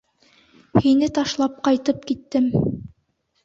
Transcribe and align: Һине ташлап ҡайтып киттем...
Һине 0.85 1.11
ташлап 1.19 1.61
ҡайтып 1.69 2.11
киттем... 2.11 2.51